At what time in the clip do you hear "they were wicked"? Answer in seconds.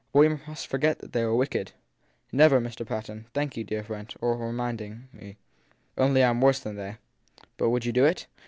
1.13-1.73